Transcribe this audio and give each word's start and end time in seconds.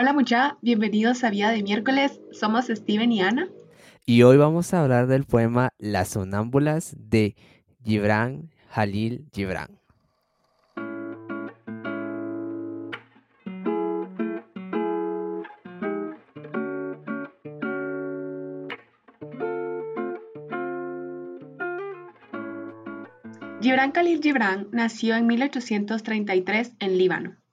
Hola 0.00 0.12
mucha, 0.12 0.56
bienvenidos 0.62 1.24
a 1.24 1.30
Vía 1.30 1.50
de 1.50 1.60
Miércoles, 1.60 2.20
somos 2.30 2.66
Steven 2.66 3.10
y 3.10 3.20
Ana. 3.20 3.48
Y 4.06 4.22
hoy 4.22 4.36
vamos 4.36 4.72
a 4.72 4.80
hablar 4.80 5.08
del 5.08 5.24
poema 5.24 5.70
Las 5.76 6.10
sonámbulas 6.10 6.94
de 6.96 7.34
Gibran 7.82 8.48
Jalil 8.68 9.26
Gibran. 9.32 9.80
Gibran 23.60 23.90
Khalil 23.90 24.20
Gibran 24.22 24.68
nació 24.70 25.16
en 25.16 25.26
1833 25.26 26.74
en 26.78 26.98
Líbano. 26.98 27.47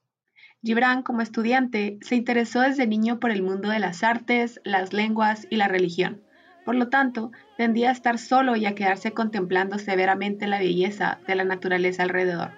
Gibran, 0.65 1.03
como 1.03 1.21
estudiante, 1.21 1.99
se 2.01 2.15
interesó 2.15 2.61
desde 2.61 2.87
niño 2.87 3.19
por 3.19 3.29
el 3.29 3.43
mundo 3.43 3.69
de 3.69 3.77
las 3.77 4.03
artes, 4.03 4.59
las 4.63 4.93
lenguas 4.93 5.45
y 5.51 5.57
la 5.57 5.67
religión. 5.67 6.23
Por 6.65 6.73
lo 6.73 6.89
tanto, 6.89 7.31
tendía 7.55 7.89
a 7.89 7.91
estar 7.91 8.17
solo 8.17 8.55
y 8.55 8.65
a 8.65 8.73
quedarse 8.73 9.11
contemplando 9.11 9.77
severamente 9.77 10.47
la 10.47 10.57
belleza 10.57 11.19
de 11.27 11.35
la 11.35 11.43
naturaleza 11.43 12.01
alrededor. 12.01 12.53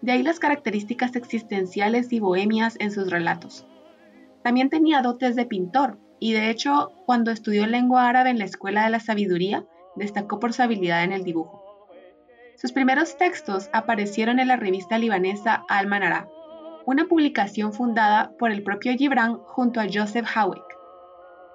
De 0.00 0.12
ahí 0.12 0.22
las 0.22 0.38
características 0.38 1.16
existenciales 1.16 2.12
y 2.12 2.20
bohemias 2.20 2.76
en 2.78 2.92
sus 2.92 3.10
relatos. 3.10 3.66
También 4.44 4.70
tenía 4.70 5.02
dotes 5.02 5.34
de 5.34 5.44
pintor, 5.44 5.98
y 6.20 6.34
de 6.34 6.50
hecho, 6.50 6.92
cuando 7.04 7.32
estudió 7.32 7.66
lengua 7.66 8.08
árabe 8.08 8.30
en 8.30 8.38
la 8.38 8.44
Escuela 8.44 8.84
de 8.84 8.90
la 8.90 9.00
Sabiduría, 9.00 9.64
destacó 9.96 10.38
por 10.38 10.52
su 10.52 10.62
habilidad 10.62 11.02
en 11.02 11.10
el 11.10 11.24
dibujo. 11.24 11.64
Sus 12.54 12.70
primeros 12.70 13.18
textos 13.18 13.70
aparecieron 13.72 14.38
en 14.38 14.46
la 14.46 14.56
revista 14.56 14.98
libanesa 14.98 15.64
Al-Manara, 15.68 16.28
una 16.86 17.06
publicación 17.06 17.72
fundada 17.72 18.32
por 18.38 18.50
el 18.50 18.62
propio 18.62 18.92
Gibran 18.92 19.38
junto 19.38 19.80
a 19.80 19.86
Joseph 19.92 20.26
Hawick. 20.34 20.64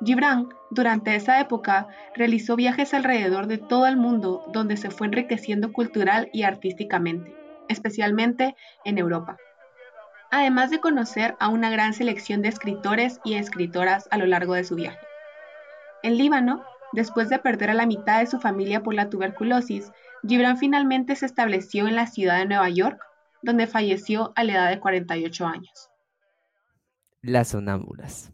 Gibran, 0.04 0.50
durante 0.72 1.16
esa 1.16 1.40
época, 1.40 1.88
realizó 2.16 2.56
viajes 2.56 2.94
alrededor 2.94 3.48
de 3.48 3.58
todo 3.58 3.86
el 3.86 3.98
mundo 3.98 4.46
donde 4.54 4.78
se 4.78 4.90
fue 4.90 5.08
enriqueciendo 5.08 5.74
cultural 5.74 6.30
y 6.32 6.44
artísticamente, 6.44 7.36
especialmente 7.68 8.56
en 8.86 8.98
Europa. 8.98 9.38
Además 10.32 10.70
de 10.70 10.80
conocer 10.80 11.36
a 11.40 11.50
una 11.50 11.70
gran 11.70 11.94
selección 11.94 12.42
de 12.42 12.50
escritores 12.50 13.20
y 13.24 13.34
escritoras 13.34 14.08
a 14.12 14.18
lo 14.18 14.26
largo 14.26 14.54
de 14.54 14.64
su 14.64 14.76
viaje. 14.76 15.00
En 16.02 16.18
Líbano, 16.18 16.64
después 16.94 17.30
de 17.30 17.40
perder 17.40 17.72
a 17.72 17.74
la 17.74 17.86
mitad 17.86 18.20
de 18.20 18.28
su 18.28 18.40
familia 18.40 18.82
por 18.82 18.94
la 18.94 19.10
tuberculosis, 19.10 19.92
Gibran 20.26 20.58
finalmente 20.58 21.16
se 21.16 21.26
estableció 21.26 21.88
en 21.88 21.96
la 21.96 22.08
ciudad 22.08 22.38
de 22.38 22.46
Nueva 22.46 22.70
York, 22.70 23.09
donde 23.42 23.68
falleció 23.68 24.34
a 24.36 24.44
la 24.44 24.54
edad 24.54 24.70
de 24.70 24.80
48 24.80 25.46
años. 25.46 25.90
Las 27.22 27.50
sonámbulas. 27.50 28.32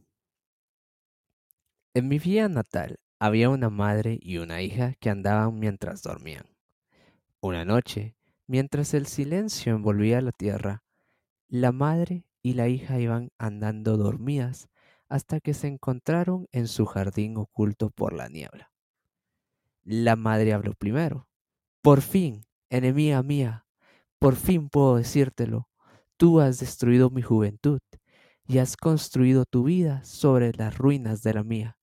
En 1.94 2.08
mi 2.08 2.20
villa 2.20 2.50
natal 2.50 3.00
había 3.20 3.50
una 3.50 3.70
madre 3.70 4.20
y 4.22 4.38
una 4.38 4.62
hija 4.62 4.94
que 5.00 5.10
andaban 5.10 5.60
mientras 5.60 6.02
dormían. 6.04 6.46
Una 7.40 7.66
noche, 7.66 8.16
mientras 8.48 8.94
el 8.94 9.06
silencio 9.06 9.74
envolvía 9.74 10.22
la 10.22 10.32
tierra, 10.32 10.84
la 11.48 11.72
madre 11.72 12.26
y 12.42 12.54
la 12.54 12.68
hija 12.68 13.00
iban 13.00 13.32
andando 13.38 13.98
dormidas 13.98 14.70
hasta 15.08 15.40
que 15.40 15.54
se 15.54 15.68
encontraron 15.68 16.48
en 16.52 16.68
su 16.68 16.86
jardín 16.86 17.38
oculto 17.38 17.90
por 17.90 18.14
la 18.14 18.28
niebla. 18.28 18.72
La 19.84 20.16
madre 20.16 20.54
habló 20.54 20.74
primero 20.74 21.28
por 21.86 22.02
fin, 22.02 22.48
enemiga 22.72 23.22
mía, 23.22 23.65
por 24.20 24.36
fin 24.36 24.70
puedo 24.70 24.98
decírtelo, 24.98 25.70
tú 26.18 26.40
has 26.40 26.60
destruido 26.60 27.10
mi 27.10 27.22
juventud 27.22 27.80
y 28.48 28.60
has 28.60 28.78
construido 28.78 29.46
tu 29.46 29.64
vida 29.64 30.04
sobre 30.04 30.52
las 30.54 30.78
ruinas 30.78 31.22
de 31.22 31.34
la 31.34 31.44
mía. 31.44 31.78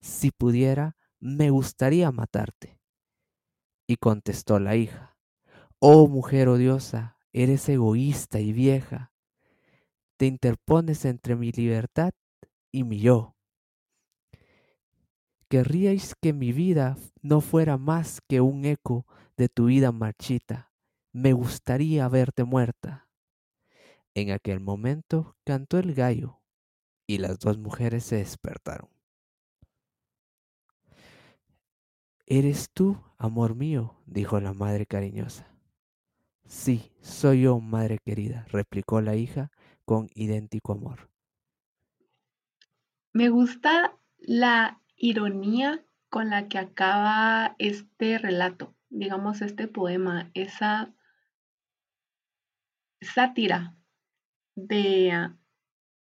Si 0.00 0.30
pudiera, 0.30 0.96
me 1.20 1.50
gustaría 1.50 2.10
matarte. 2.12 2.80
Y 3.86 3.96
contestó 3.96 4.58
la 4.58 4.76
hija, 4.76 5.16
Oh 5.80 6.08
mujer 6.08 6.48
odiosa, 6.48 7.18
eres 7.32 7.68
egoísta 7.68 8.40
y 8.40 8.52
vieja. 8.52 9.12
Te 10.16 10.26
interpones 10.26 11.04
entre 11.04 11.36
mi 11.36 11.52
libertad 11.52 12.12
y 12.72 12.82
mi 12.82 13.00
yo. 13.00 13.36
Querríais 15.48 16.14
que 16.20 16.32
mi 16.32 16.52
vida 16.52 16.96
no 17.22 17.40
fuera 17.40 17.78
más 17.78 18.20
que 18.28 18.40
un 18.40 18.64
eco 18.64 19.06
de 19.36 19.48
tu 19.48 19.66
vida 19.66 19.92
marchita. 19.92 20.67
Me 21.20 21.32
gustaría 21.32 22.08
verte 22.08 22.44
muerta. 22.44 23.08
En 24.14 24.30
aquel 24.30 24.60
momento 24.60 25.36
cantó 25.42 25.78
el 25.78 25.92
gallo 25.92 26.40
y 27.08 27.18
las 27.18 27.40
dos 27.40 27.58
mujeres 27.58 28.04
se 28.04 28.18
despertaron. 28.18 28.88
¿Eres 32.24 32.70
tú, 32.72 33.02
amor 33.16 33.56
mío? 33.56 33.96
dijo 34.06 34.38
la 34.38 34.52
madre 34.52 34.86
cariñosa. 34.86 35.48
Sí, 36.46 36.92
soy 37.00 37.42
yo, 37.42 37.58
madre 37.58 37.98
querida, 37.98 38.46
replicó 38.52 39.00
la 39.00 39.16
hija 39.16 39.50
con 39.84 40.08
idéntico 40.14 40.70
amor. 40.70 41.10
Me 43.12 43.28
gusta 43.28 43.98
la 44.18 44.80
ironía 44.94 45.84
con 46.10 46.30
la 46.30 46.46
que 46.46 46.58
acaba 46.58 47.56
este 47.58 48.18
relato, 48.18 48.76
digamos 48.88 49.42
este 49.42 49.66
poema, 49.66 50.30
esa 50.34 50.94
sátira 53.00 53.74
de 54.54 55.30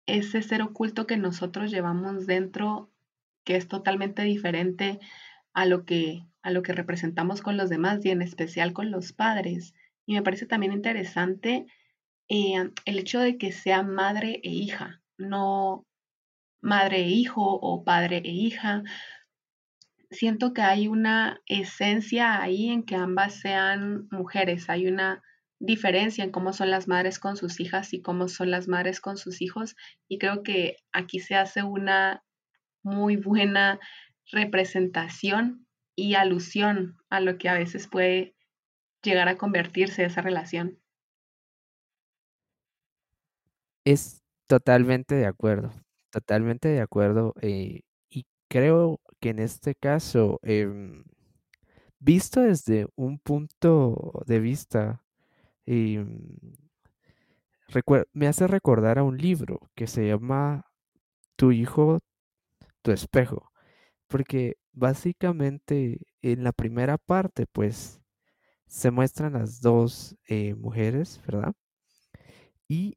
ese 0.06 0.42
ser 0.42 0.62
oculto 0.62 1.06
que 1.06 1.16
nosotros 1.16 1.70
llevamos 1.70 2.26
dentro, 2.26 2.90
que 3.44 3.56
es 3.56 3.68
totalmente 3.68 4.22
diferente 4.22 4.98
a 5.52 5.66
lo 5.66 5.84
que, 5.84 6.26
a 6.42 6.50
lo 6.50 6.62
que 6.62 6.72
representamos 6.72 7.42
con 7.42 7.56
los 7.56 7.68
demás 7.68 8.04
y 8.04 8.10
en 8.10 8.22
especial 8.22 8.72
con 8.72 8.90
los 8.90 9.12
padres. 9.12 9.74
Y 10.06 10.14
me 10.14 10.22
parece 10.22 10.46
también 10.46 10.72
interesante 10.72 11.66
eh, 12.28 12.70
el 12.84 12.98
hecho 12.98 13.20
de 13.20 13.36
que 13.36 13.52
sea 13.52 13.82
madre 13.82 14.40
e 14.42 14.50
hija, 14.50 15.02
no 15.18 15.86
madre 16.62 16.98
e 17.00 17.08
hijo 17.08 17.42
o 17.42 17.84
padre 17.84 18.22
e 18.24 18.30
hija. 18.30 18.82
Siento 20.10 20.54
que 20.54 20.62
hay 20.62 20.88
una 20.88 21.42
esencia 21.46 22.40
ahí 22.40 22.70
en 22.70 22.82
que 22.84 22.96
ambas 22.96 23.34
sean 23.34 24.08
mujeres, 24.10 24.70
hay 24.70 24.86
una 24.86 25.22
diferencia 25.60 26.24
en 26.24 26.30
cómo 26.30 26.52
son 26.52 26.70
las 26.70 26.88
madres 26.88 27.18
con 27.18 27.36
sus 27.36 27.60
hijas 27.60 27.92
y 27.92 28.00
cómo 28.00 28.28
son 28.28 28.50
las 28.50 28.68
madres 28.68 29.00
con 29.00 29.16
sus 29.16 29.42
hijos 29.42 29.74
y 30.08 30.18
creo 30.18 30.42
que 30.42 30.76
aquí 30.92 31.20
se 31.20 31.34
hace 31.34 31.62
una 31.62 32.22
muy 32.82 33.16
buena 33.16 33.80
representación 34.30 35.66
y 35.96 36.14
alusión 36.14 36.96
a 37.10 37.20
lo 37.20 37.38
que 37.38 37.48
a 37.48 37.54
veces 37.54 37.88
puede 37.88 38.34
llegar 39.02 39.28
a 39.28 39.36
convertirse 39.36 40.04
esa 40.04 40.22
relación. 40.22 40.78
Es 43.84 44.22
totalmente 44.46 45.14
de 45.14 45.26
acuerdo. 45.26 45.72
Totalmente 46.10 46.68
de 46.68 46.80
acuerdo. 46.80 47.34
Eh, 47.40 47.82
y 48.10 48.26
creo 48.48 49.00
que 49.20 49.30
en 49.30 49.38
este 49.40 49.74
caso, 49.74 50.38
em, 50.42 51.04
visto 51.98 52.40
desde 52.42 52.86
un 52.96 53.18
punto 53.18 54.22
de 54.26 54.40
vista, 54.40 55.02
em, 55.68 56.18
me 58.12 58.26
hace 58.26 58.46
recordar 58.46 58.98
a 58.98 59.04
un 59.04 59.18
libro 59.18 59.60
que 59.74 59.86
se 59.86 60.06
llama 60.08 60.64
Tu 61.36 61.52
hijo, 61.52 61.98
tu 62.82 62.92
espejo. 62.92 63.50
Porque 64.08 64.56
básicamente 64.72 66.00
en 66.22 66.44
la 66.44 66.52
primera 66.52 66.98
parte, 66.98 67.46
pues, 67.46 68.00
se 68.68 68.90
muestran 68.90 69.34
las 69.34 69.60
dos 69.60 70.16
eh, 70.28 70.54
mujeres, 70.54 71.20
¿verdad? 71.26 71.54
Y 72.68 72.96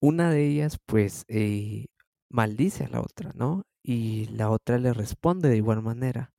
una 0.00 0.30
de 0.30 0.46
ellas 0.48 0.78
pues 0.84 1.24
eh, 1.28 1.86
maldice 2.28 2.84
a 2.84 2.88
la 2.88 3.00
otra, 3.00 3.32
¿no? 3.34 3.64
Y 3.82 4.26
la 4.26 4.50
otra 4.50 4.78
le 4.78 4.92
responde 4.92 5.48
de 5.48 5.56
igual 5.56 5.82
manera. 5.82 6.32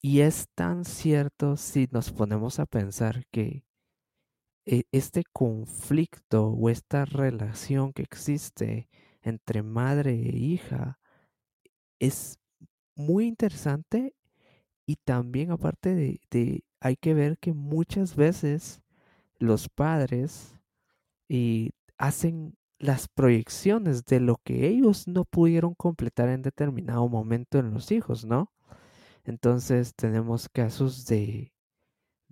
Y 0.00 0.20
es 0.20 0.48
tan 0.54 0.84
cierto 0.84 1.56
si 1.56 1.88
nos 1.92 2.12
ponemos 2.12 2.58
a 2.58 2.66
pensar 2.66 3.24
que 3.30 3.46
eh, 3.48 3.71
este 4.64 5.24
conflicto 5.32 6.48
o 6.48 6.68
esta 6.70 7.04
relación 7.04 7.92
que 7.92 8.02
existe 8.02 8.88
entre 9.22 9.62
madre 9.62 10.12
e 10.12 10.36
hija 10.36 10.98
es 11.98 12.38
muy 12.94 13.26
interesante 13.26 14.14
y 14.86 14.96
también 14.96 15.50
aparte 15.50 15.94
de, 15.94 16.64
hay 16.80 16.96
que 16.96 17.14
ver 17.14 17.38
que 17.38 17.52
muchas 17.52 18.16
veces 18.16 18.82
los 19.38 19.68
padres 19.68 20.58
eh, 21.28 21.70
hacen 21.98 22.56
las 22.78 23.08
proyecciones 23.08 24.04
de 24.04 24.20
lo 24.20 24.38
que 24.44 24.66
ellos 24.68 25.06
no 25.06 25.24
pudieron 25.24 25.74
completar 25.74 26.28
en 26.28 26.42
determinado 26.42 27.08
momento 27.08 27.58
en 27.58 27.72
los 27.72 27.92
hijos, 27.92 28.24
¿no? 28.24 28.52
Entonces 29.24 29.94
tenemos 29.94 30.48
casos 30.48 31.06
de, 31.06 31.51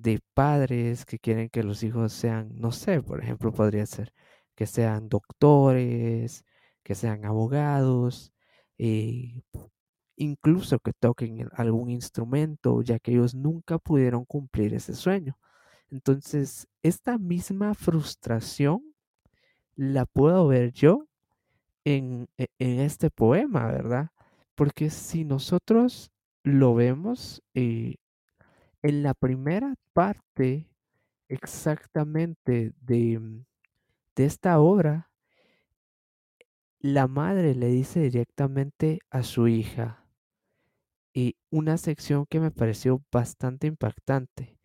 de 0.02 0.20
padres 0.34 1.04
que 1.04 1.18
quieren 1.18 1.50
que 1.50 1.62
los 1.62 1.82
hijos 1.82 2.12
sean, 2.12 2.50
no 2.58 2.72
sé, 2.72 3.02
por 3.02 3.22
ejemplo, 3.22 3.52
podría 3.52 3.86
ser 3.86 4.12
que 4.54 4.66
sean 4.66 5.08
doctores, 5.08 6.44
que 6.82 6.94
sean 6.94 7.24
abogados, 7.24 8.32
eh, 8.78 9.42
incluso 10.16 10.78
que 10.80 10.92
toquen 10.92 11.48
algún 11.52 11.90
instrumento, 11.90 12.82
ya 12.82 12.98
que 12.98 13.12
ellos 13.12 13.34
nunca 13.34 13.78
pudieron 13.78 14.24
cumplir 14.24 14.74
ese 14.74 14.94
sueño. 14.94 15.38
Entonces, 15.90 16.68
esta 16.82 17.18
misma 17.18 17.74
frustración 17.74 18.82
la 19.76 20.06
puedo 20.06 20.46
ver 20.46 20.72
yo 20.72 21.06
en, 21.84 22.28
e, 22.38 22.48
en 22.58 22.80
este 22.80 23.10
poema, 23.10 23.66
¿verdad? 23.66 24.10
Porque 24.54 24.90
si 24.90 25.24
nosotros 25.24 26.10
lo 26.42 26.74
vemos 26.74 27.42
eh, 27.54 27.96
en 28.82 29.02
la 29.02 29.14
primera 29.14 29.74
parte 29.92 30.68
exactamente 31.28 32.72
de, 32.80 33.18
mm, 33.18 33.44
de 34.16 34.24
esta 34.24 34.58
obra, 34.60 35.10
la 36.80 37.06
madre 37.06 37.54
le 37.54 37.68
dice 37.68 38.00
directamente 38.00 39.00
a 39.10 39.22
su 39.22 39.48
hija, 39.48 40.06
y 41.12 41.36
una 41.50 41.76
sección 41.76 42.26
que 42.26 42.40
me 42.40 42.50
pareció 42.50 43.02
bastante 43.12 43.66
impactante, 43.66 44.58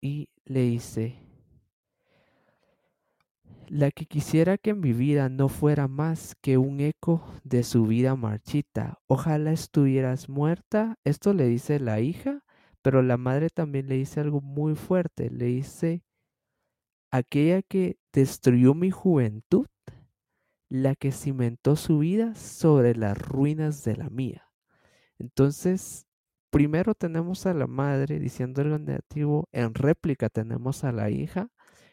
y 0.00 0.28
le 0.44 0.62
dice, 0.62 1.28
la 3.68 3.90
que 3.90 4.06
quisiera 4.06 4.56
que 4.56 4.74
mi 4.74 4.92
vida 4.92 5.28
no 5.28 5.48
fuera 5.48 5.88
más 5.88 6.34
que 6.40 6.56
un 6.58 6.80
eco 6.80 7.22
de 7.44 7.62
su 7.62 7.84
vida 7.86 8.16
marchita. 8.16 8.98
Ojalá 9.06 9.52
estuvieras 9.52 10.28
muerta. 10.28 10.96
Esto 11.04 11.34
le 11.34 11.46
dice 11.46 11.78
la 11.78 12.00
hija, 12.00 12.44
pero 12.82 13.02
la 13.02 13.16
madre 13.16 13.50
también 13.50 13.88
le 13.88 13.96
dice 13.96 14.20
algo 14.20 14.40
muy 14.40 14.74
fuerte. 14.74 15.30
Le 15.30 15.46
dice, 15.46 16.02
aquella 17.10 17.62
que 17.62 17.98
destruyó 18.12 18.74
mi 18.74 18.90
juventud, 18.90 19.66
la 20.68 20.94
que 20.94 21.12
cimentó 21.12 21.76
su 21.76 21.98
vida 21.98 22.34
sobre 22.34 22.94
las 22.94 23.16
ruinas 23.18 23.84
de 23.84 23.96
la 23.96 24.10
mía. 24.10 24.50
Entonces, 25.18 26.06
primero 26.50 26.94
tenemos 26.94 27.46
a 27.46 27.54
la 27.54 27.66
madre 27.66 28.18
diciendo 28.18 28.62
algo 28.62 28.78
negativo, 28.78 29.48
en 29.52 29.74
réplica 29.74 30.28
tenemos 30.28 30.84
a 30.84 30.92
la 30.92 31.10
hija 31.10 31.50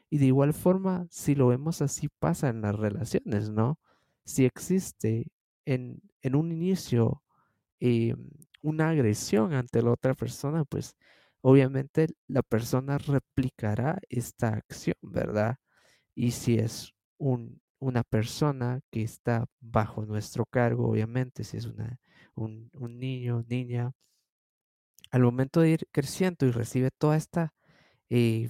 y 0.09 0.17
de 0.17 0.25
igual 0.27 0.53
forma, 0.53 1.07
si 1.09 1.35
lo 1.35 1.47
vemos 1.47 1.81
así, 1.81 2.09
pasa 2.19 2.49
en 2.49 2.61
las 2.61 2.75
relaciones, 2.75 3.49
¿no? 3.49 3.79
Si 4.25 4.45
existe 4.45 5.27
en, 5.65 6.01
en 6.21 6.35
un 6.35 6.51
inicio 6.51 7.23
eh, 7.79 8.15
una 8.65 8.89
agresión 8.89 9.53
ante 9.53 9.81
la 9.81 9.91
otra 9.91 10.13
persona, 10.15 10.65
pues 10.65 10.95
obviamente 11.41 12.07
la 12.27 12.41
persona 12.43 12.97
replicará 12.97 13.99
esta 14.09 14.49
acción, 14.49 14.95
¿verdad? 15.01 15.57
Y 16.15 16.31
si 16.31 16.57
es 16.59 16.93
un, 17.17 17.61
una 17.79 18.03
persona 18.03 18.81
que 18.91 19.03
está 19.03 19.45
bajo 19.61 20.05
nuestro 20.05 20.45
cargo, 20.45 20.89
obviamente, 20.89 21.43
si 21.43 21.57
es 21.57 21.65
una, 21.65 21.99
un, 22.35 22.69
un 22.73 22.99
niño, 22.99 23.45
niña, 23.49 23.91
al 25.11 25.21
momento 25.23 25.61
de 25.61 25.69
ir 25.71 25.87
creciendo 25.91 26.45
y 26.45 26.51
recibe 26.51 26.91
toda 26.91 27.17
esta 27.17 27.53
eh, 28.09 28.49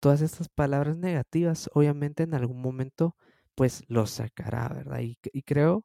todas 0.00 0.22
estas 0.22 0.48
palabras 0.48 0.96
negativas, 0.98 1.70
obviamente 1.74 2.24
en 2.24 2.34
algún 2.34 2.60
momento, 2.62 3.16
pues 3.54 3.84
lo 3.88 4.06
sacará, 4.06 4.68
¿verdad? 4.68 5.00
Y, 5.02 5.16
creo, 5.44 5.84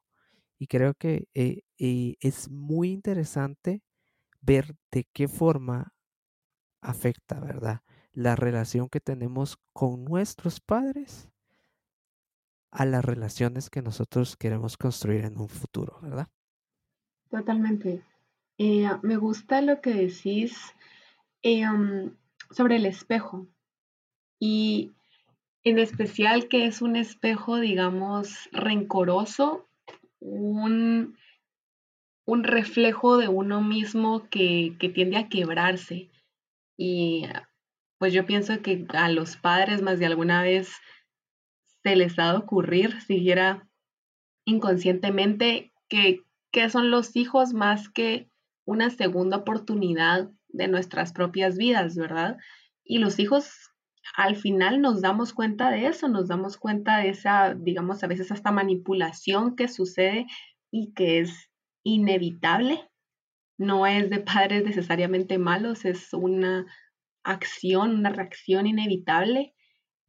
y 0.58 0.66
creo 0.66 0.94
que 0.94 1.28
eh, 1.34 1.62
es 1.78 2.50
muy 2.50 2.90
interesante 2.90 3.82
ver 4.40 4.74
de 4.90 5.06
qué 5.12 5.28
forma 5.28 5.94
afecta, 6.80 7.40
¿verdad? 7.40 7.80
La 8.12 8.36
relación 8.36 8.88
que 8.88 9.00
tenemos 9.00 9.58
con 9.72 10.04
nuestros 10.04 10.60
padres 10.60 11.28
a 12.70 12.84
las 12.84 13.04
relaciones 13.04 13.70
que 13.70 13.82
nosotros 13.82 14.36
queremos 14.36 14.76
construir 14.76 15.24
en 15.24 15.38
un 15.38 15.48
futuro, 15.48 15.98
¿verdad? 16.02 16.28
Totalmente. 17.30 18.02
Eh, 18.58 18.88
me 19.02 19.16
gusta 19.16 19.60
lo 19.60 19.80
que 19.80 19.92
decís 19.92 20.56
eh, 21.42 21.68
um, 21.68 22.14
sobre 22.50 22.76
el 22.76 22.86
espejo, 22.86 23.46
y 24.38 24.92
en 25.64 25.78
especial 25.78 26.48
que 26.48 26.66
es 26.66 26.82
un 26.82 26.96
espejo, 26.96 27.58
digamos, 27.58 28.48
rencoroso, 28.52 29.65
un, 30.26 31.16
un 32.26 32.44
reflejo 32.44 33.16
de 33.16 33.28
uno 33.28 33.62
mismo 33.62 34.28
que, 34.28 34.76
que, 34.78 34.88
tiende 34.88 35.16
a 35.16 35.28
quebrarse. 35.28 36.10
Y 36.76 37.26
pues 37.98 38.12
yo 38.12 38.26
pienso 38.26 38.60
que 38.62 38.86
a 38.94 39.08
los 39.08 39.36
padres 39.36 39.82
más 39.82 39.98
de 39.98 40.06
alguna 40.06 40.42
vez 40.42 40.70
se 41.82 41.96
les 41.96 42.18
ha 42.18 42.32
de 42.32 42.38
ocurrir, 42.38 43.00
siquiera 43.00 43.68
inconscientemente, 44.44 45.72
que, 45.88 46.22
que 46.50 46.68
son 46.68 46.90
los 46.90 47.16
hijos 47.16 47.52
más 47.52 47.88
que 47.88 48.28
una 48.64 48.90
segunda 48.90 49.38
oportunidad 49.38 50.30
de 50.48 50.68
nuestras 50.68 51.12
propias 51.12 51.56
vidas, 51.56 51.96
¿verdad? 51.96 52.38
Y 52.84 52.98
los 52.98 53.18
hijos 53.18 53.65
al 54.14 54.36
final 54.36 54.80
nos 54.80 55.00
damos 55.00 55.32
cuenta 55.32 55.70
de 55.70 55.86
eso, 55.86 56.08
nos 56.08 56.28
damos 56.28 56.56
cuenta 56.56 56.98
de 56.98 57.10
esa, 57.10 57.54
digamos, 57.54 58.02
a 58.02 58.06
veces 58.06 58.30
hasta 58.32 58.52
manipulación 58.52 59.56
que 59.56 59.68
sucede 59.68 60.26
y 60.70 60.92
que 60.92 61.20
es 61.20 61.50
inevitable. 61.82 62.88
No 63.58 63.86
es 63.86 64.10
de 64.10 64.20
padres 64.20 64.64
necesariamente 64.64 65.38
malos, 65.38 65.84
es 65.84 66.12
una 66.12 66.66
acción, 67.24 67.96
una 67.96 68.10
reacción 68.10 68.66
inevitable. 68.66 69.54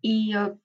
Y, 0.02 0.36
uh, 0.36 0.60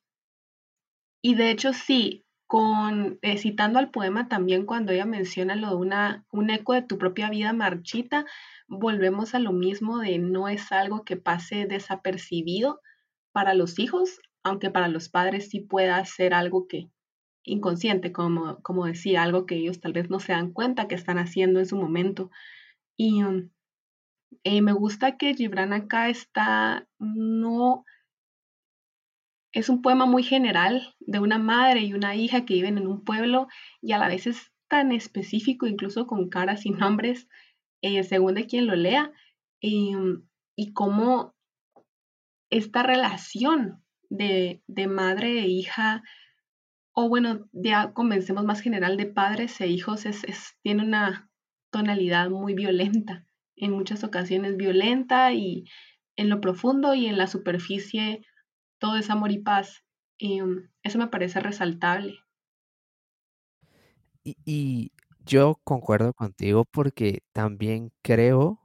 y 1.22 1.34
de 1.34 1.50
hecho, 1.50 1.72
sí, 1.72 2.24
con, 2.52 3.18
eh, 3.22 3.38
citando 3.38 3.78
al 3.78 3.90
poema 3.90 4.28
también 4.28 4.66
cuando 4.66 4.92
ella 4.92 5.06
menciona 5.06 5.56
lo 5.56 5.70
de 5.70 5.76
una, 5.76 6.26
un 6.30 6.50
eco 6.50 6.74
de 6.74 6.82
tu 6.82 6.98
propia 6.98 7.30
vida 7.30 7.54
marchita, 7.54 8.26
volvemos 8.68 9.34
a 9.34 9.38
lo 9.38 9.52
mismo 9.52 9.98
de 10.00 10.18
no 10.18 10.48
es 10.48 10.70
algo 10.70 11.02
que 11.02 11.16
pase 11.16 11.66
desapercibido, 11.66 12.80
para 13.32 13.54
los 13.54 13.78
hijos, 13.78 14.20
aunque 14.42 14.70
para 14.70 14.88
los 14.88 15.08
padres 15.08 15.48
sí 15.50 15.60
pueda 15.60 16.04
ser 16.04 16.34
algo 16.34 16.66
que 16.68 16.90
inconsciente, 17.44 18.12
como, 18.12 18.60
como 18.62 18.86
decía, 18.86 19.22
algo 19.22 19.46
que 19.46 19.56
ellos 19.56 19.80
tal 19.80 19.92
vez 19.92 20.10
no 20.10 20.20
se 20.20 20.32
dan 20.32 20.52
cuenta 20.52 20.88
que 20.88 20.94
están 20.94 21.18
haciendo 21.18 21.58
en 21.58 21.66
su 21.66 21.76
momento. 21.76 22.30
Y 22.96 23.22
um, 23.22 23.50
eh, 24.44 24.62
me 24.62 24.72
gusta 24.72 25.16
que 25.16 25.34
Gibran 25.34 25.72
acá 25.72 26.08
está, 26.08 26.86
no, 26.98 27.84
es 29.52 29.68
un 29.68 29.82
poema 29.82 30.06
muy 30.06 30.22
general 30.22 30.94
de 31.00 31.18
una 31.18 31.38
madre 31.38 31.80
y 31.80 31.94
una 31.94 32.14
hija 32.14 32.44
que 32.44 32.54
viven 32.54 32.78
en 32.78 32.86
un 32.86 33.04
pueblo 33.04 33.48
y 33.80 33.92
a 33.92 33.98
la 33.98 34.08
vez 34.08 34.26
es 34.26 34.52
tan 34.68 34.92
específico, 34.92 35.66
incluso 35.66 36.06
con 36.06 36.28
caras 36.28 36.64
y 36.64 36.70
nombres, 36.70 37.28
eh, 37.82 38.02
según 38.04 38.34
de 38.34 38.46
quien 38.46 38.66
lo 38.66 38.76
lea, 38.76 39.12
um, 39.62 40.22
y 40.56 40.72
cómo 40.72 41.34
esta 42.52 42.82
relación 42.82 43.82
de, 44.10 44.62
madre 44.88 45.40
e 45.40 45.48
hija, 45.48 46.02
o 46.92 47.08
bueno, 47.08 47.48
ya 47.52 47.92
comencemos 47.94 48.44
más 48.44 48.60
general 48.60 48.96
de 48.96 49.06
padres 49.06 49.60
e 49.60 49.66
hijos, 49.66 50.04
es, 50.04 50.22
tiene 50.62 50.84
una 50.84 51.30
tonalidad 51.70 52.28
muy 52.28 52.54
violenta, 52.54 53.26
en 53.56 53.72
muchas 53.72 54.04
ocasiones 54.04 54.56
violenta 54.56 55.32
y 55.32 55.64
en 56.16 56.28
lo 56.28 56.40
profundo 56.40 56.94
y 56.94 57.06
en 57.06 57.16
la 57.16 57.26
superficie 57.26 58.22
todo 58.78 58.96
es 58.96 59.08
amor 59.08 59.32
y 59.32 59.38
paz. 59.38 59.84
Y 60.18 60.42
um, 60.42 60.68
eso 60.82 60.98
me 60.98 61.08
parece 61.08 61.40
resaltable. 61.40 62.18
Y, 64.24 64.92
yo 65.24 65.60
concuerdo 65.62 66.12
contigo 66.14 66.64
porque 66.64 67.22
también 67.32 67.92
creo 68.02 68.60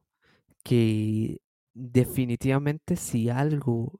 que 0.64 1.40
definitivamente 1.78 2.96
si 2.96 3.30
algo 3.30 4.00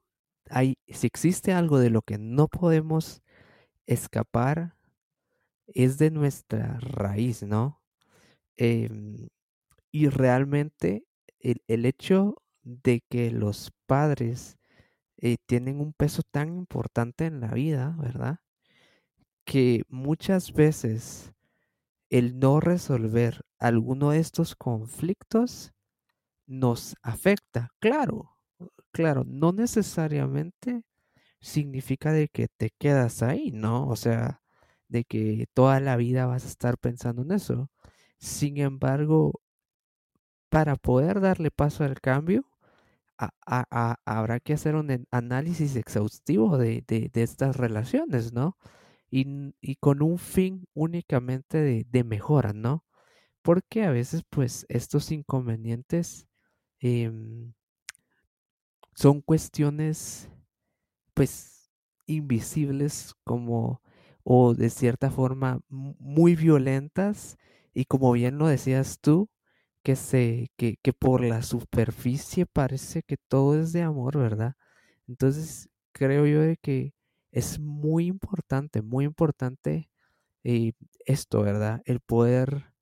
hay, 0.50 0.78
si 0.88 1.06
existe 1.06 1.52
algo 1.52 1.78
de 1.78 1.90
lo 1.90 2.02
que 2.02 2.18
no 2.18 2.48
podemos 2.48 3.22
escapar, 3.86 4.74
es 5.66 5.98
de 5.98 6.10
nuestra 6.10 6.78
raíz, 6.80 7.42
¿no? 7.42 7.82
Em, 8.56 9.28
y 9.92 10.08
realmente 10.08 11.04
el, 11.40 11.62
el, 11.68 11.86
hecho 11.86 12.36
de 12.62 13.02
que 13.08 13.30
los 13.30 13.72
padres 13.86 14.58
eh, 15.18 15.36
tienen 15.46 15.80
un 15.80 15.92
peso 15.92 16.22
tan 16.30 16.56
importante 16.56 17.26
en 17.26 17.40
la 17.40 17.52
vida, 17.52 17.96
¿verdad? 17.98 18.40
Que 19.44 19.82
muchas 19.88 20.52
veces 20.52 21.32
el 22.10 22.38
no 22.38 22.60
resolver 22.60 23.44
alguno 23.58 24.10
de 24.10 24.20
estos 24.20 24.56
conflictos 24.56 25.72
nos 26.48 26.96
afecta. 27.02 27.70
Claro, 27.80 28.36
claro, 28.92 29.24
no 29.26 29.52
necesariamente 29.52 30.82
significa 31.40 32.12
de 32.12 32.28
que 32.28 32.48
te 32.48 32.70
quedas 32.78 33.22
ahí, 33.22 33.52
¿no? 33.52 33.88
O 33.88 33.96
sea, 33.96 34.42
de 34.88 35.04
que 35.04 35.46
toda 35.54 35.80
la 35.80 35.96
vida 35.96 36.26
vas 36.26 36.44
a 36.44 36.48
estar 36.48 36.78
pensando 36.78 37.22
en 37.22 37.32
eso. 37.32 37.70
Sin 38.18 38.58
embargo, 38.58 39.40
para 40.48 40.76
poder 40.76 41.20
darle 41.20 41.50
paso 41.50 41.84
al 41.84 42.00
cambio, 42.00 42.44
habrá 44.04 44.40
que 44.40 44.54
hacer 44.54 44.76
un 44.76 45.06
análisis 45.10 45.76
exhaustivo 45.76 46.58
de, 46.58 46.84
estas 47.14 47.56
relaciones, 47.56 48.32
¿no? 48.32 48.56
y, 49.10 49.76
con 49.76 50.02
un 50.02 50.18
fin 50.18 50.66
únicamente 50.74 51.84
de, 51.84 52.04
mejora, 52.04 52.52
¿no? 52.52 52.84
Porque 53.42 53.84
a 53.84 53.90
veces 53.90 54.22
pues 54.28 54.66
estos 54.68 55.10
inconvenientes 55.12 56.26
em, 56.80 57.52
son 58.94 59.20
cuestiones 59.20 60.28
pues 61.14 61.70
invisibles 62.06 63.14
como 63.24 63.82
o 64.24 64.54
de 64.54 64.70
cierta 64.70 65.10
forma 65.10 65.60
muy 65.68 66.36
violentas 66.36 67.38
y 67.74 67.86
como 67.86 68.12
bien 68.12 68.38
lo 68.38 68.46
decías 68.48 68.98
tú, 69.00 69.30
que, 69.82 69.96
se, 69.96 70.50
que, 70.56 70.76
que 70.82 70.92
por 70.92 71.22
la 71.24 71.42
superficie 71.42 72.46
parece 72.46 73.02
que 73.04 73.16
todo 73.16 73.60
es 73.60 73.72
de 73.72 73.82
amor, 73.82 74.18
¿verdad? 74.18 74.54
Entonces 75.08 75.70
creo 75.92 76.26
yo 76.26 76.40
de 76.42 76.56
que 76.58 76.94
es 77.32 77.58
muy 77.60 78.06
importante, 78.06 78.82
muy 78.82 79.04
importante 79.06 79.90
eh, 80.44 80.72
esto, 81.06 81.42
¿verdad? 81.42 81.82
El 81.86 82.00
poder 82.00 82.74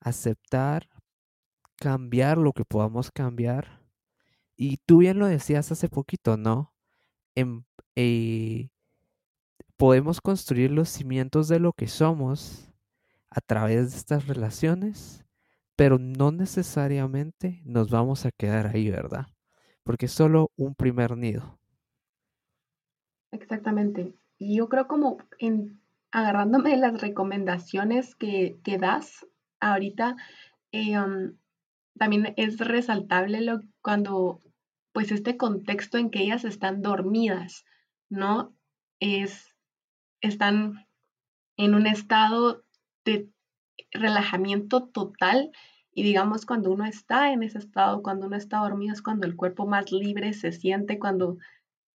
aceptar, 0.00 0.88
cambiar 1.82 2.38
lo 2.38 2.52
que 2.52 2.64
podamos 2.64 3.10
cambiar. 3.10 3.80
Y 4.56 4.76
tú 4.86 4.98
bien 4.98 5.18
lo 5.18 5.26
decías 5.26 5.72
hace 5.72 5.88
poquito, 5.88 6.36
¿no? 6.36 6.72
En, 7.34 7.66
eh, 7.96 8.68
podemos 9.76 10.20
construir 10.20 10.70
los 10.70 10.88
cimientos 10.88 11.48
de 11.48 11.58
lo 11.58 11.72
que 11.72 11.88
somos 11.88 12.70
a 13.30 13.40
través 13.40 13.90
de 13.90 13.96
estas 13.96 14.28
relaciones, 14.28 15.24
pero 15.74 15.98
no 15.98 16.30
necesariamente 16.30 17.62
nos 17.64 17.90
vamos 17.90 18.26
a 18.26 18.30
quedar 18.30 18.68
ahí, 18.68 18.88
¿verdad? 18.88 19.26
Porque 19.82 20.06
es 20.06 20.12
solo 20.12 20.52
un 20.54 20.76
primer 20.76 21.16
nido. 21.16 21.58
Exactamente. 23.32 24.14
Y 24.38 24.58
yo 24.58 24.68
creo 24.68 24.86
como 24.86 25.18
en 25.40 25.80
agarrándome 26.12 26.70
de 26.70 26.76
las 26.76 27.00
recomendaciones 27.00 28.14
que, 28.14 28.60
que 28.62 28.78
das 28.78 29.26
ahorita, 29.58 30.14
eh, 30.70 30.94
también 31.98 32.34
es 32.36 32.58
resaltable 32.58 33.40
lo, 33.40 33.60
cuando, 33.82 34.40
pues 34.92 35.12
este 35.12 35.36
contexto 35.36 35.98
en 35.98 36.10
que 36.10 36.22
ellas 36.22 36.44
están 36.44 36.82
dormidas, 36.82 37.64
¿no? 38.08 38.54
Es, 39.00 39.54
están 40.20 40.86
en 41.56 41.74
un 41.74 41.86
estado 41.86 42.62
de 43.04 43.28
relajamiento 43.90 44.88
total 44.88 45.50
y 45.94 46.02
digamos 46.02 46.46
cuando 46.46 46.70
uno 46.70 46.86
está 46.86 47.32
en 47.32 47.42
ese 47.42 47.58
estado, 47.58 48.02
cuando 48.02 48.26
uno 48.26 48.36
está 48.36 48.58
dormido 48.58 48.92
es 48.92 49.02
cuando 49.02 49.26
el 49.26 49.36
cuerpo 49.36 49.66
más 49.66 49.92
libre 49.92 50.32
se 50.32 50.52
siente, 50.52 50.98
cuando 50.98 51.36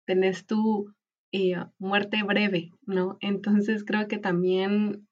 tenés 0.06 0.46
tu 0.46 0.94
eh, 1.32 1.56
muerte 1.78 2.22
breve, 2.22 2.72
¿no? 2.86 3.18
Entonces 3.20 3.84
creo 3.84 4.08
que 4.08 4.18
también 4.18 5.06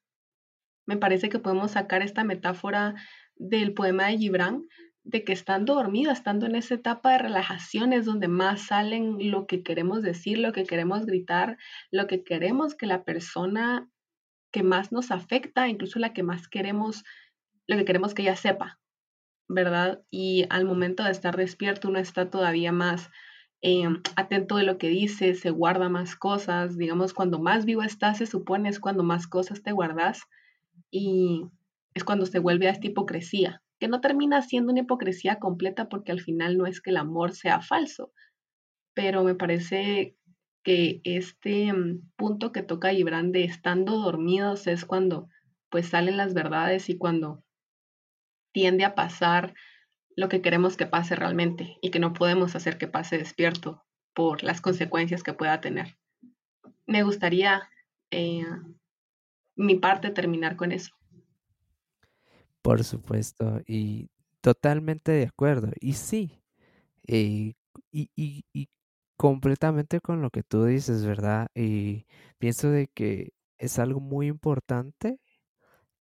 me 0.86 0.96
parece 0.96 1.28
que 1.28 1.38
podemos 1.38 1.72
sacar 1.72 2.02
esta 2.02 2.24
metáfora 2.24 2.94
del 3.40 3.72
poema 3.72 4.06
de 4.06 4.18
Gibran, 4.18 4.68
de 5.02 5.24
que 5.24 5.32
estando 5.32 5.74
dormido, 5.74 6.12
estando 6.12 6.46
en 6.46 6.54
esa 6.54 6.74
etapa 6.74 7.12
de 7.12 7.18
relajación 7.18 7.94
es 7.94 8.04
donde 8.04 8.28
más 8.28 8.66
salen 8.66 9.30
lo 9.30 9.46
que 9.46 9.62
queremos 9.62 10.02
decir, 10.02 10.38
lo 10.38 10.52
que 10.52 10.64
queremos 10.64 11.06
gritar, 11.06 11.56
lo 11.90 12.06
que 12.06 12.22
queremos 12.22 12.74
que 12.74 12.86
la 12.86 13.02
persona 13.02 13.88
que 14.52 14.62
más 14.62 14.92
nos 14.92 15.10
afecta, 15.10 15.68
incluso 15.68 15.98
la 15.98 16.12
que 16.12 16.22
más 16.22 16.48
queremos, 16.48 17.02
lo 17.66 17.76
que 17.76 17.84
queremos 17.86 18.12
que 18.12 18.22
ella 18.22 18.36
sepa, 18.36 18.78
¿verdad? 19.48 20.02
Y 20.10 20.44
al 20.50 20.66
momento 20.66 21.02
de 21.02 21.10
estar 21.10 21.36
despierto 21.36 21.88
uno 21.88 21.98
está 21.98 22.28
todavía 22.28 22.72
más 22.72 23.08
eh, 23.62 23.88
atento 24.16 24.56
de 24.56 24.64
lo 24.64 24.76
que 24.76 24.88
dice, 24.88 25.34
se 25.34 25.50
guarda 25.50 25.88
más 25.88 26.14
cosas, 26.14 26.76
digamos, 26.76 27.14
cuando 27.14 27.38
más 27.38 27.64
vivo 27.64 27.82
estás, 27.82 28.18
se 28.18 28.26
supone 28.26 28.68
es 28.68 28.80
cuando 28.80 29.02
más 29.02 29.26
cosas 29.26 29.62
te 29.62 29.72
guardas 29.72 30.22
y 30.90 31.46
es 31.94 32.04
cuando 32.04 32.26
se 32.26 32.38
vuelve 32.38 32.68
a 32.68 32.72
esta 32.72 32.86
hipocresía, 32.86 33.62
que 33.78 33.88
no 33.88 34.00
termina 34.00 34.42
siendo 34.42 34.72
una 34.72 34.82
hipocresía 34.82 35.38
completa 35.38 35.88
porque 35.88 36.12
al 36.12 36.20
final 36.20 36.56
no 36.56 36.66
es 36.66 36.80
que 36.80 36.90
el 36.90 36.96
amor 36.96 37.32
sea 37.32 37.60
falso, 37.60 38.12
pero 38.94 39.24
me 39.24 39.34
parece 39.34 40.16
que 40.62 41.00
este 41.04 41.72
mm, 41.72 42.10
punto 42.16 42.52
que 42.52 42.62
toca 42.62 42.90
Gibran 42.90 43.32
de 43.32 43.44
estando 43.44 43.98
dormidos 43.98 44.66
es 44.66 44.84
cuando 44.84 45.28
pues 45.70 45.88
salen 45.88 46.16
las 46.16 46.34
verdades 46.34 46.88
y 46.90 46.98
cuando 46.98 47.42
tiende 48.52 48.84
a 48.84 48.94
pasar 48.94 49.54
lo 50.16 50.28
que 50.28 50.42
queremos 50.42 50.76
que 50.76 50.86
pase 50.86 51.16
realmente 51.16 51.78
y 51.80 51.90
que 51.90 52.00
no 52.00 52.12
podemos 52.12 52.56
hacer 52.56 52.76
que 52.76 52.88
pase 52.88 53.16
despierto 53.16 53.84
por 54.12 54.42
las 54.42 54.60
consecuencias 54.60 55.22
que 55.22 55.32
pueda 55.32 55.60
tener. 55.60 55.96
Me 56.86 57.04
gustaría 57.04 57.68
eh, 58.10 58.44
mi 59.56 59.76
parte 59.76 60.10
terminar 60.10 60.56
con 60.56 60.72
eso. 60.72 60.92
Por 62.64 62.84
supuesto, 62.84 63.60
y 63.66 64.10
totalmente 64.42 65.12
de 65.12 65.24
acuerdo. 65.26 65.70
Y 65.80 65.94
sí, 65.94 66.42
eh, 67.08 67.54
y, 67.92 68.10
y, 68.16 68.44
y, 68.54 68.68
completamente 69.16 70.00
con 70.00 70.22
lo 70.22 70.30
que 70.30 70.42
tú 70.44 70.64
dices, 70.66 71.04
¿verdad? 71.06 71.48
Y 71.54 72.06
pienso 72.38 72.70
de 72.70 72.88
que 72.88 73.32
es 73.58 73.78
algo 73.78 74.00
muy 74.00 74.28
importante 74.28 75.20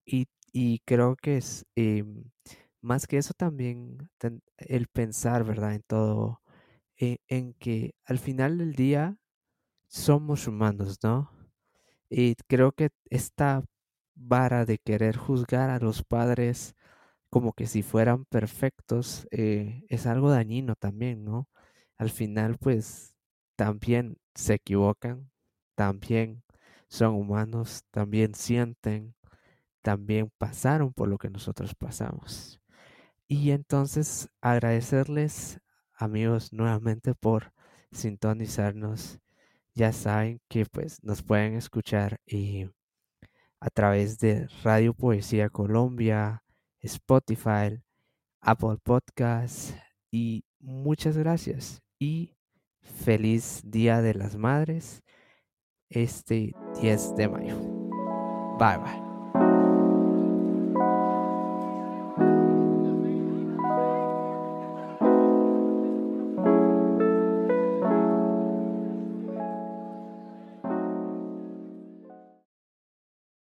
y, 0.06 0.28
y 0.54 0.80
creo 0.86 1.16
que 1.18 1.38
es 1.38 1.66
em, 1.76 2.26
más 2.82 3.08
que 3.08 3.18
eso 3.20 3.34
también 3.36 4.10
el 4.58 4.88
pensar, 4.88 5.44
¿verdad? 5.46 5.76
En 5.76 5.84
todo, 5.88 6.42
en 6.98 7.54
que 7.56 7.96
al 8.06 8.20
final 8.20 8.58
del 8.60 8.76
día 8.76 9.18
somos 9.90 10.48
humanos, 10.48 11.00
¿no? 11.04 11.32
Y 12.10 12.36
creo 12.48 12.72
que 12.74 12.90
esta 13.10 13.64
vara 14.18 14.66
de 14.66 14.80
querer 14.80 15.18
juzgar 15.18 15.70
a 15.70 15.80
los 15.80 16.04
padres 16.04 16.76
como 17.30 17.54
que 17.54 17.68
si 17.68 17.84
fueran 17.84 18.26
perfectos 18.26 19.28
eh, 19.32 19.86
es 19.90 20.08
algo 20.08 20.32
dañino 20.32 20.76
también, 20.76 21.26
¿no? 21.26 21.50
Al 21.98 22.10
final 22.10 22.58
pues 22.58 23.16
también 23.56 24.18
se 24.36 24.56
equivocan, 24.56 25.32
también 25.76 26.44
son 26.90 27.16
humanos, 27.16 27.84
también 27.92 28.36
sienten, 28.36 29.16
también 29.82 30.32
pasaron 30.38 30.94
por 30.94 31.10
lo 31.10 31.18
que 31.18 31.30
nosotros 31.30 31.76
pasamos. 31.76 32.62
Y 33.28 33.52
entonces 33.52 34.30
agradecerles 34.42 35.60
amigos 35.94 36.54
nuevamente 36.54 37.14
por 37.16 37.54
sintonizarnos. 37.92 39.20
Ya 39.76 39.94
saben 39.94 40.42
que 40.48 40.66
pues 40.66 41.04
nos 41.04 41.24
pueden 41.24 41.56
escuchar 41.56 42.20
y 42.26 42.68
a 43.60 43.70
través 43.70 44.20
de 44.20 44.48
Radio 44.64 44.94
Poesía 44.94 45.50
Colombia, 45.50 46.44
Spotify, 46.80 47.82
Apple 48.42 48.78
Podcasts 48.84 49.76
y 50.12 50.44
muchas 50.60 51.18
gracias 51.18 51.82
y 52.00 52.36
feliz 52.82 53.62
Día 53.66 54.02
de 54.02 54.14
las 54.14 54.36
Madres 54.38 55.04
este 55.90 56.54
10 56.82 57.16
de 57.16 57.28
mayo. 57.28 57.58
Bye 58.60 58.78
bye. 58.78 59.07